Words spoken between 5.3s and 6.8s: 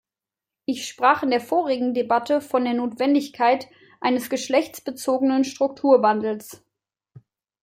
Strukturwandels.